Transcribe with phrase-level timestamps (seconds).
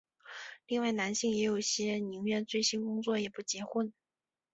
[0.65, 3.93] 另外男性也有些宁愿醉心工作也不结婚。